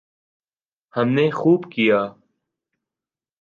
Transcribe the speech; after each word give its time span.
ہم 0.93 1.07
نے 1.09 1.25
خوب 1.31 1.61
کیا۔ 1.71 1.99